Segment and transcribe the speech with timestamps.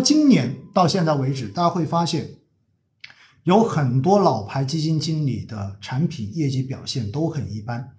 [0.00, 2.30] 今年到现在为止，大家会发现
[3.44, 7.90] 有很多老牌基金经理的产品业绩表现都很一般。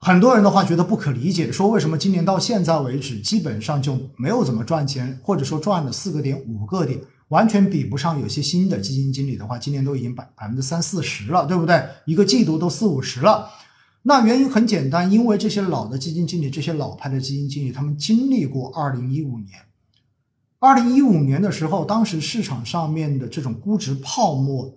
[0.00, 11.84] 很多人的话觉得不可理解，说为什么今年到现在为止基本上就没有怎么赚钱，或者说赚了四个点、五个点，完全比不上有些新的基金经理的话，今年都已经百百分之三四十了，对不对？
[12.06, 13.50] 一个季度都四五十了。
[14.02, 19.58] 那原因很简单，因为这些老的基金经理，这些老牌的基金经理，他们经历过二零一五年。
[20.60, 24.74] 二零一五年的时候，当时市场上面的这种估值泡沫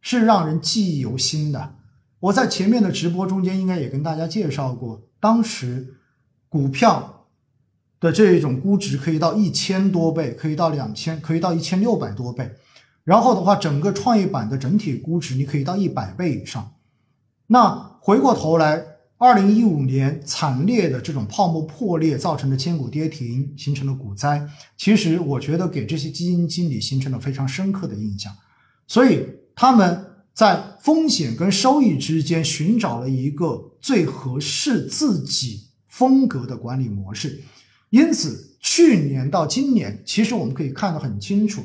[0.00, 1.76] 是让人记忆犹新的。
[2.20, 5.98] 我在前面的直播中间应该也跟大家介绍过，当时
[6.48, 7.26] 股票
[8.00, 12.56] 的这种估值可以到一千多倍，可以到两千，可以到一千六百多倍。
[13.02, 16.72] 然后的话，整个创业板的整体估值你可以到一百倍以上。
[17.46, 18.82] 那回过头来，
[19.24, 24.46] 二零一五年惨烈的这种泡沫破裂造成的千股跌停，形成了股灾。
[24.76, 28.36] 其实我觉得给这些基金经理形成了非常深刻的印象，
[28.86, 30.10] 所以他们。
[30.34, 37.40] 在风险跟收益之间寻找了一个最合适自己风格的管理模式，
[37.90, 41.62] 因此去年到今年，其实我们可以看得很清楚，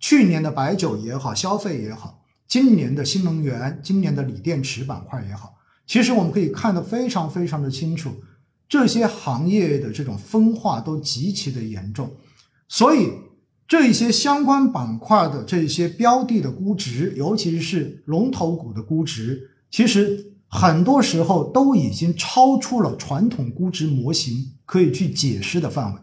[0.00, 5.55] 去年的白酒也好，消费也好，今年的新能源、今年的锂电池板块也好，
[5.86, 8.12] 其实我们可以看得非常非常的清楚，
[8.68, 12.10] 这些行业的这种分化都极其的严重，
[12.68, 13.10] 所以。
[13.68, 26.00] 这一些相关板块的这些标的的估值，尤其是龙头股的估值，其实很多时候都已经超出了传统估值模型可以去解释的范围。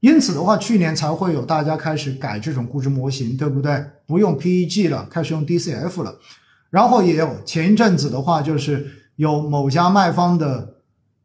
[0.00, 3.82] 因此的话，去年才会有大家开始改这种估值模型，对不对？
[4.06, 6.14] 不用 PEG 了，开始用 DCF 了。
[6.74, 10.74] 然后也有前一阵子的话，就是有某家卖方的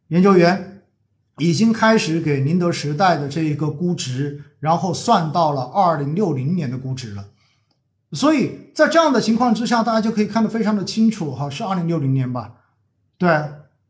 [0.08, 0.66] 研究员。
[1.38, 7.28] 已经开始给宁德时代的这一个估值，然后算到了二零六零年的估值了。
[8.12, 12.56] 所以在这样的情况之下，大家就可以看得非常的清楚，哈，是二零六零年吧？
[13.16, 13.30] 对。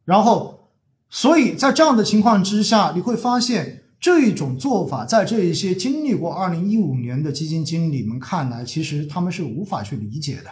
[0.04, 0.70] 然后，
[1.08, 10.50] 所以在这样的情况之下，你会发现这一种做法，在这一些经历过二零一五年的基金经理们看来，其实他们是无法去理解的。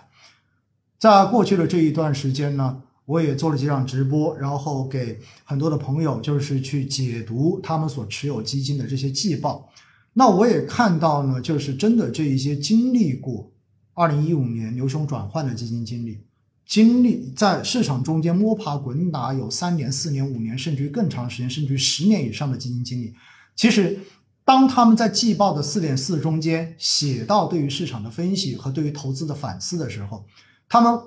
[0.98, 2.82] 在过去的这一段时间呢？
[3.06, 9.66] 我也做了几场直播，然后给很多的朋友就是去解读他们所持有基金的这些季报。
[10.12, 13.50] 那我也看到呢，就是真的这一些经历过
[13.94, 16.18] 二零一五年牛熊转换的基金经理，
[16.66, 23.14] 经历在市场中间摸爬滚打有三年、四年、五年，甚至于更长时间，甚至于十年以上的基金经理，
[23.56, 23.98] 其实
[24.44, 30.26] 当他们在季报的四点四中间写到对于市场的分析和对于投资的反思的时候，
[30.68, 31.00] 他们。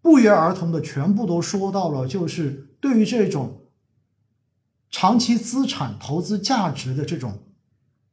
[0.00, 3.62] 不约而同的全部都说到了，就是对于这种
[4.90, 7.40] 长期资产投资价值的这种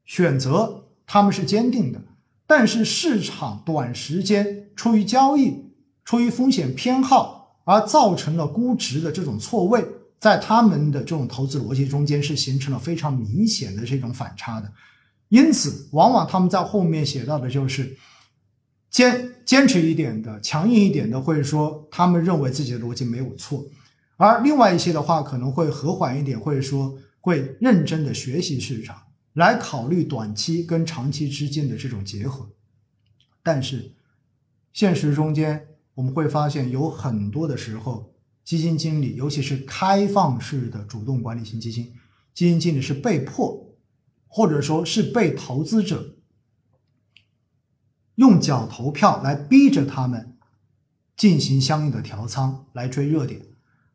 [0.03, 2.01] 选择，他们是坚定的。
[2.47, 5.73] 但是市场短时间出于交易、
[6.03, 9.85] 出于风险偏好而造成了估值的这种错位，
[10.19, 14.69] 在他们的这种投资逻辑中间是形成了非常明显的这种反差的。
[15.29, 17.95] 因此，往往他们在后面写到的就是。
[18.95, 23.69] 坚坚持一点的、强硬一点的，会说他们认为自己的逻辑没有错；
[24.15, 28.97] 而另外一些的话，可能会和缓一点，或者说会认真的学习市场，
[29.33, 32.49] 来考虑短期跟长期之间的这种结合。
[33.43, 33.91] 但是
[34.71, 38.13] 现实中间，我们会发现有很多的时候，
[38.45, 41.91] 基金经理，尤其是开放式的主动管理型基金，
[42.33, 43.75] 基金经理是被迫，
[44.29, 46.13] 或者说是被投资者。
[48.15, 50.35] 用脚投票来逼着他们
[51.17, 53.41] 进行相应的调仓来追热点，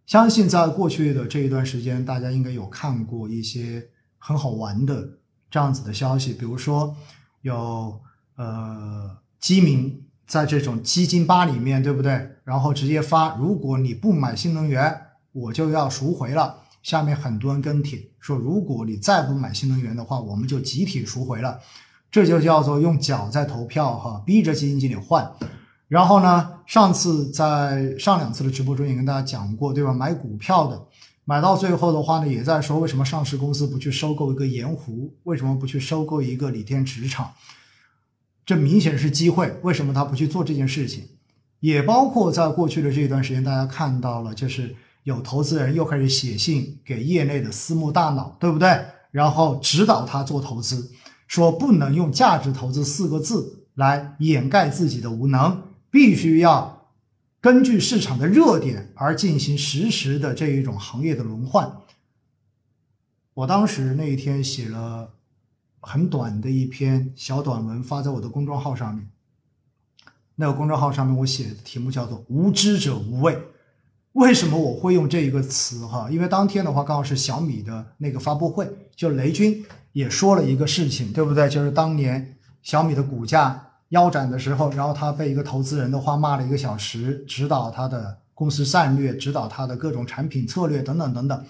[0.07, 3.89] 相信在过去的这一段时间，大家应该有看过一些
[4.19, 5.19] 很好玩的
[5.51, 6.97] 这样子的消息，比如说
[7.43, 8.01] 有
[8.37, 12.37] 呃基民在这种基金吧里面，对不对？
[12.45, 15.01] 然后直接发，如果你不买新能源，
[15.33, 16.59] 我就要赎回了。
[16.83, 21.61] 下面很多人跟帖说，如果你再不买新能源的话，我们就集体赎回了。
[22.11, 25.31] 这就叫做用脚在投票哈，逼着基金经理换。
[25.87, 29.93] 然后呢，上次在上两次的直播中也跟大家讲过，对吧？
[29.93, 30.81] 买股票的，
[31.25, 35.13] 买到最后的话呢，也在说为什么上市公司不去收购一个盐湖？
[35.25, 37.33] 为什么不去收购一个锂电池厂？
[38.47, 41.05] 这明显是机会，为什么他不去做这件事情？
[41.61, 48.81] 也包括在过去的这一段时间，大家看到了，就是有投资人又开始写信给业内的私募大佬，对不对？
[49.11, 50.91] 然后指导他做投资。
[51.31, 56.89] 说不能用价值投资四个字来掩盖自己的无能，必须要
[57.41, 61.73] 根据市场的热点而进行实时的这一种行业的轮换。
[63.33, 65.13] 我当时那一天写了
[65.79, 69.09] 很短的一篇小短文发在我的公众号上面。
[70.35, 73.39] 那个公众号上面我写的题目叫做“无知者无畏”。
[74.15, 76.11] 为什么我会用这一个词哈？
[76.11, 81.49] 因为当天的话刚好是小米的那个发布会，就雷军也说了一个事情，对不对？
[81.49, 91.47] 就是当年小米的股价腰斩的时候，然后他被一个投资人的话骂了一个小时，指导他的公司战略，指导他的各种产品策略等等等等。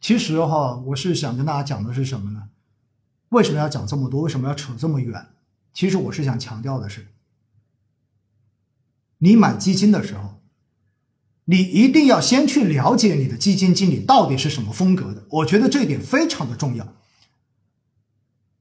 [0.00, 2.48] 其实哈，我是想跟大家讲的是什么呢？
[3.30, 4.20] 为什么要讲这么多？
[4.20, 5.26] 为什么要扯这么远？
[5.72, 7.08] 其实我是想强调的是。
[9.18, 10.42] 你买基金的时候，
[11.46, 15.24] 你一定要先去了解你的基金经理到底是什么风格的。
[15.30, 16.86] 我觉得这一点非常的重要。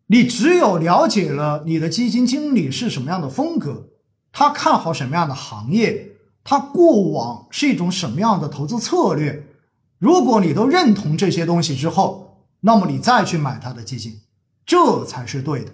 [0.08, 3.90] 你只有了解了你的基金经理是什么样的风格，
[4.32, 9.48] 他看好什么样的行业，他过往是一种什么样的投资策略。
[10.00, 14.22] 如果你都认同这些东西之后，那么你再去买他的基金，
[14.66, 15.72] 这才是对的。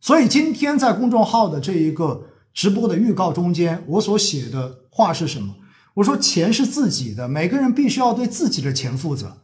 [0.00, 2.28] 所以今天在公众号的这一个。
[2.54, 5.54] 直播的预告中间，我所写的话是什么？
[5.94, 9.38] 我说钱是自己的，每个人必须要对自己的钱负责。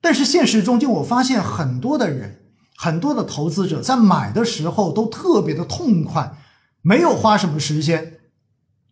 [0.00, 2.39] 但是现实中间，我发现很多的人，
[2.82, 6.34] 很多的投资者在买的时候都特别的痛快，
[6.80, 8.20] 没有花什么时间。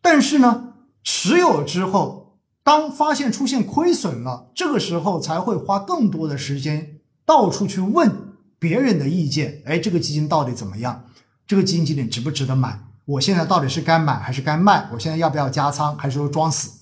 [0.03, 9.63] 但是呢，持有之后，当发现出现亏损了，这个时候才会花更多的时间到处去问别人的意见。
[9.65, 11.07] 哎，这个基金到底怎么样？
[11.47, 12.79] 这个基金经理值不值得买？
[13.07, 14.91] 我现在到底是该买还是该卖？
[14.93, 16.73] 我现在要不要加仓，还是说装死？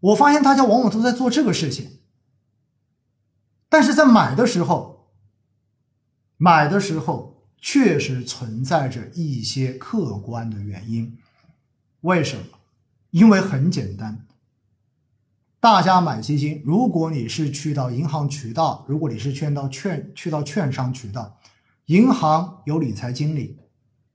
[0.00, 1.90] 我发现大家往往都在做这个事情，
[3.68, 4.91] 但是在买的时候，
[6.42, 11.16] 买的时候确实存在着一些客观的原因。
[12.00, 12.58] 为什么？
[13.10, 14.26] 因为很简单，
[15.60, 21.38] 大家买基金，如果你是去到银行渠道，如果你是券到券去到券商渠道，
[21.84, 23.60] 银行有理财经理，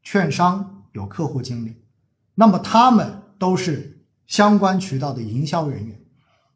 [0.04, 0.84] 券商。
[0.92, 1.76] 有客户经理，
[2.36, 6.02] 那么他们都是相关渠道的营销人员，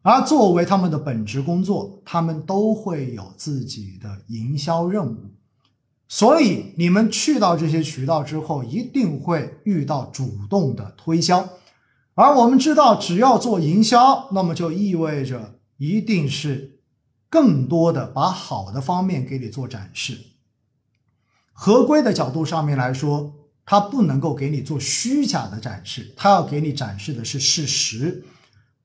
[0.01, 5.29] 而作为他们的本职工作，他们都会有自己的营销任务。
[6.11, 11.47] 所以你们去到这些渠道之后，一定会遇到主动的推销。
[12.15, 16.81] 而我们知道，只要做营销，那么就意味着一定是
[17.29, 20.17] 更多的把好的方面给你做展示。
[21.53, 23.35] 合规的角度上面来说。
[23.63, 28.25] 他不能够给你做虚假的展示，他要给你展示的是事实。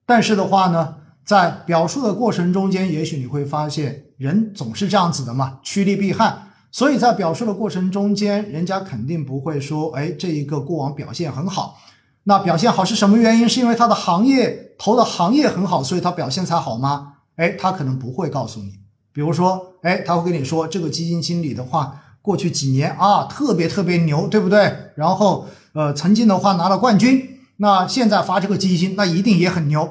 [0.04, 6.50] 但是的话呢，在表述的过程中间，也许你会发现，人总是这样子的嘛，趋利避害。
[6.70, 11.78] 所以在表述的过程中间，人家肯定不会说，哎，这一个过往表现很好。
[12.24, 13.48] 那表现好是什么原因？
[13.48, 17.14] 是因为他的行业投的行业很好，所以他表现才好吗？
[17.36, 18.80] 哎，他可能不会告诉你。
[19.12, 22.02] 比如说，哎，他会跟你说，这个基金经理的话。
[22.26, 24.90] 过去几年啊，特别特别牛，对不对？
[24.96, 29.88] 然后，呃，曾经的话拿了冠军，那现在发这个基金，那一定也很牛。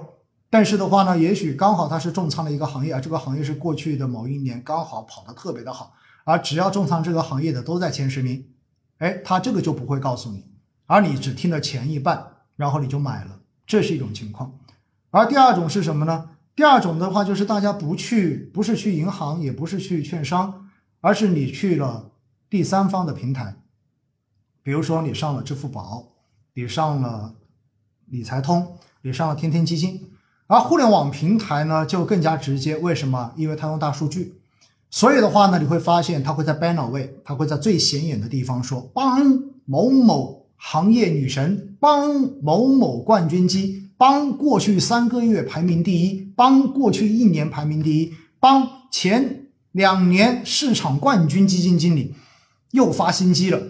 [0.50, 5.94] 但是的话呢，也许刚好他是重仓的一个行业啊，这个行业是过去的某一年刚好跑得特别的好，
[6.26, 8.46] 而只要重仓这个行业的都在前十名，
[8.98, 10.44] 哎，他这个就不会告诉你，
[10.88, 12.28] 而你只听了前一半，
[12.58, 14.60] 然后你就买了，这是一种情况。
[15.12, 16.32] 而第二种是什么呢？
[16.56, 20.68] 第二种的话就是大家不去，不是去银行，也不是去券商，
[21.00, 22.12] 而是你去了。
[22.50, 23.58] 第三方的平台，
[24.64, 26.14] 比如说你上了支付宝，
[26.54, 27.36] 你上了
[28.06, 30.12] 理财通，你上了天天基金，
[30.48, 32.78] 而互联网平台呢就更加直接。
[32.78, 33.34] 为什么？
[33.36, 34.42] 因为它用大数据，
[34.96, 52.16] 所以的话呢，你会发现他会在 banner 位，他会在最显眼的地方说帮某某行业女神，帮某某冠军机，帮过去三个月排名第一，帮过去一年排名第一，帮前两年市场冠军基金经理。
[52.72, 53.62] 又发新机了，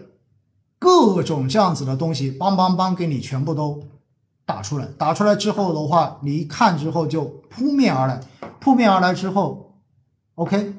[0.78, 3.84] 各种这样子的东西，邦邦邦给你全部都
[4.46, 4.88] 打出来。
[4.96, 8.22] 打出来之后的话，你一看之后就扑面而来，
[8.60, 9.76] 扑面而来之后
[10.36, 10.74] ，OK，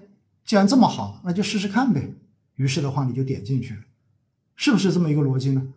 [0.46, 2.14] 既然这么好，那就试试看呗。
[2.54, 3.80] 于是的话，你就点进去了，
[4.54, 5.74] 是不是这么一个逻辑呢？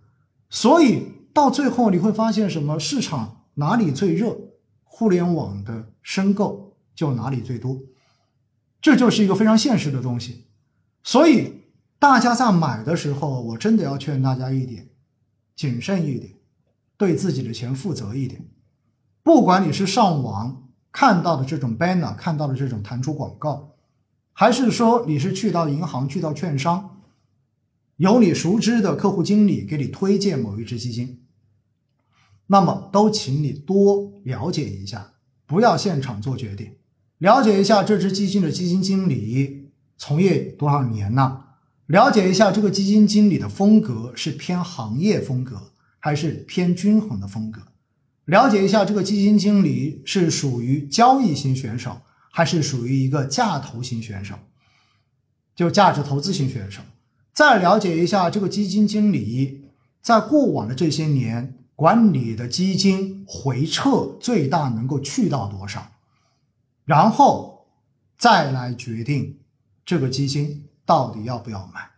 [0.49, 4.37] 所以到最后你会发现，什么市场哪里最热，
[4.83, 7.77] 互联网的申购就哪里最多，
[8.79, 10.45] 这就是一个非常现实的东西。
[11.03, 11.59] 所以。
[12.01, 14.87] 大家在买的时候，我真的要劝大家一点，
[15.53, 16.31] 谨慎一点，
[16.95, 18.41] 对自己的钱负责一点。
[19.21, 23.75] 不管你是上网看到的这种 banner，看到的这种弹出广告，
[24.39, 27.01] 还是说你是去到银行、去到券商，
[27.97, 31.19] 有你熟知的客户经理给你推荐某一只基金，
[32.47, 35.11] 那么都请你多了解一下，
[35.45, 36.71] 不要现场做决定，
[37.17, 39.71] 了解一下这只基金的基金经理。
[39.97, 47.63] 从业多少年了，了解一下这个基金经理的风格是偏行业风格还是偏均衡的风格，
[48.23, 51.99] 了解一下这个基金经理是属于交易型选手
[52.29, 54.35] 还是属于一个价投型选手，
[55.55, 56.81] 就价值投资型选手。
[57.33, 59.69] 再了解一下这个基金经理
[60.01, 65.91] 在过往的这些年管理的基金回撤最大能够去到多少，
[66.85, 67.67] 然后
[68.17, 69.39] 再来决定
[69.85, 71.91] 这个基金到底要不要买。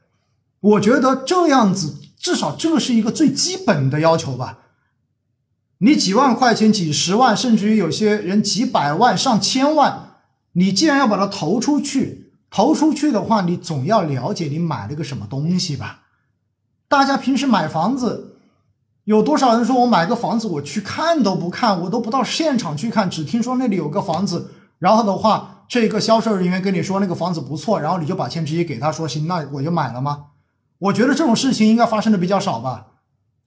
[0.59, 4.59] 我觉得这样子至少这是一个最基本的要求吧。
[5.79, 10.10] 你几万块钱、几十万，甚至于有些人几百万、上千万，
[10.53, 12.27] 你既然要把它投出去。
[12.53, 16.01] 投出去的话，你总要了解你买了个什么东西吧？
[16.89, 18.35] 大家平时买房子，
[19.05, 30.25] 有多少人说我买个房子我去看都不看，我都不到现场去看，只听说那里有个房子，然后的话，这个销售人员跟你说那个房子不错，然后你就把钱直接给他说行，那我就买了吗？
[30.79, 32.87] 我觉得这种事情应该发生的比较少吧。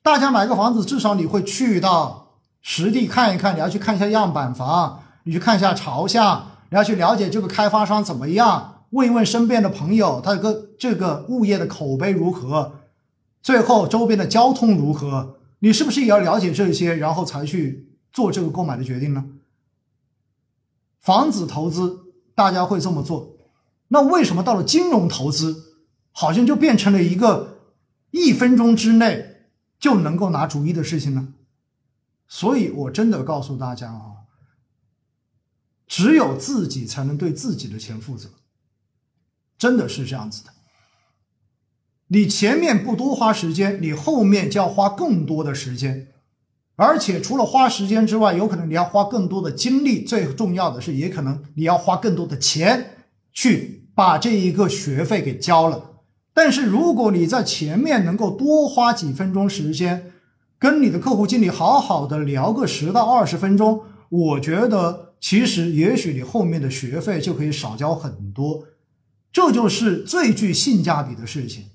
[0.03, 8.85] 大家买个房子，至少你会去到实地看一看，你要去看一下样板房，你去看一下朝向，你要去了解这个开发商怎么样。
[8.91, 12.81] 问一问身边的朋友，他个这个物业的口碑如何？
[13.43, 15.39] 最后周边的交通如何？
[15.59, 19.25] 你是不是也要了解这些，然后才去做这个购买的决定呢？
[21.01, 23.37] 房子投资大家会这么做，
[23.89, 25.77] 那为什么到了金融投资，
[26.13, 27.59] 好像就变成了一个
[28.13, 31.35] 一分钟之内就能够拿主意的事情呢？
[32.29, 34.24] 所以我真的告诉大家啊，
[35.87, 38.29] 只有自己才能对自己的钱负责。
[39.57, 40.51] 真的是这样子的，
[42.09, 46.09] 你前面不多花时间，你后面就要花更多的时间，
[46.77, 56.03] 而且除了花时间之外，有可能你要花更多的精力，最重要的是，也可能你要花更多的钱去把这一个学费给交了。
[56.35, 60.13] 但是如果你在前面能够多花几分钟时间，
[60.59, 68.67] 跟你的客户经理好好的聊个十到二十分钟，我觉得其实也许你后面的学费就可以少交很多。
[69.33, 71.71] 这就是最具性价比的事情。